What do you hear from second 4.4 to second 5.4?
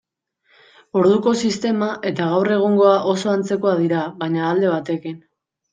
alde batekin.